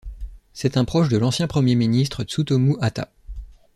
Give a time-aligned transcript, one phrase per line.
[0.51, 3.09] C'est un proche de l'ancien Premier ministre Tsutomu Hata.